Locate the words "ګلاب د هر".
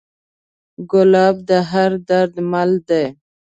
0.91-1.91